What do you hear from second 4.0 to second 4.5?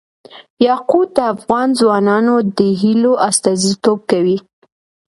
کوي.